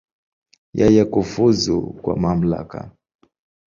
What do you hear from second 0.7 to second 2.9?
Yeye kufuzu kwa mamlaka.